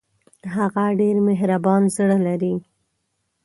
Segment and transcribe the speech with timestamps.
[0.55, 2.55] هغه ډېر مهربان زړه لري